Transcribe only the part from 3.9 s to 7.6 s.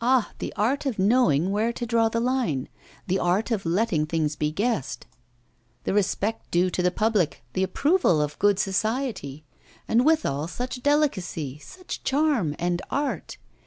things be guessed, the respect due to the public,